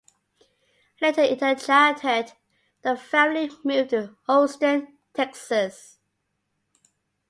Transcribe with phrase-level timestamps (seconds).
[0.99, 2.31] Later in her childhood,
[2.81, 5.99] the family moved to Houston, Texas.